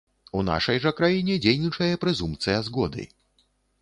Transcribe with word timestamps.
У 0.37 0.39
нашай 0.47 0.79
жа 0.85 0.93
краіне 1.01 1.35
дзейнічае 1.43 1.91
прэзумпцыя 2.07 2.57
згоды. 2.71 3.07